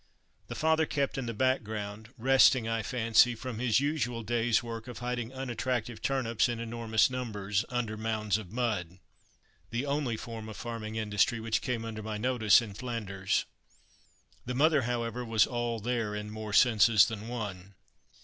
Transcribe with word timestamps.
The 0.47 0.55
father 0.55 0.87
kept 0.87 1.19
in 1.19 1.27
the 1.27 1.31
background, 1.35 2.09
resting, 2.17 2.67
I 2.67 2.81
fancy, 2.81 3.35
from 3.35 3.59
his 3.59 3.79
usual 3.79 4.23
day's 4.23 4.63
work 4.63 4.87
of 4.87 4.97
hiding 4.97 5.31
unattractive 5.31 6.01
turnips 6.01 6.49
in 6.49 6.59
enormous 6.59 7.11
numbers, 7.11 7.65
under 7.69 7.95
mounds 7.97 8.39
of 8.39 8.51
mud 8.51 8.97
(the 9.69 9.85
only 9.85 10.17
form 10.17 10.49
of 10.49 10.57
farming 10.57 10.95
industry 10.95 11.39
which 11.39 11.61
came 11.61 11.85
under 11.85 12.01
my 12.01 12.17
notice 12.17 12.63
in 12.63 12.73
Flanders). 12.73 13.45
The 14.43 14.55
mother, 14.55 14.81
however, 14.81 15.23
was 15.23 15.45
"all 15.45 15.79
there," 15.79 16.15
in 16.15 16.31
more 16.31 16.51
senses 16.51 17.05
than 17.05 17.27
one. 17.27 17.75